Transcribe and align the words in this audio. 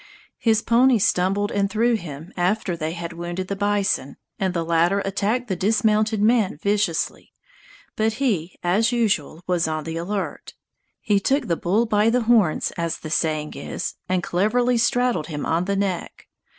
His 0.39 0.63
pony 0.63 0.97
stumbled 0.97 1.51
and 1.51 1.69
threw 1.69 1.93
him, 1.93 2.33
after 2.35 2.75
they 2.75 2.93
had 2.93 3.13
wounded 3.13 3.49
the 3.49 3.55
bison, 3.55 4.17
and 4.39 4.51
the 4.51 4.65
latter 4.65 5.01
attacked 5.01 5.47
the 5.47 5.55
dismounted 5.55 6.23
man 6.23 6.57
viciously. 6.57 7.31
But 7.95 8.13
he, 8.13 8.57
as 8.63 8.91
usual, 8.91 9.43
was 9.45 9.67
on 9.67 9.83
the 9.83 9.97
alert. 9.97 10.55
He 11.01 11.19
"took 11.19 11.45
the 11.47 11.55
bull 11.55 11.85
by 11.85 12.09
the 12.09 12.21
horns", 12.21 12.71
as 12.77 12.97
the 12.97 13.11
saying 13.11 13.53
is, 13.53 13.93
and 14.09 14.23
cleverly 14.23 14.79
straddled 14.79 15.27
him 15.27 15.45
on 15.45 15.65
the 15.65 15.75
neck. 15.75 16.27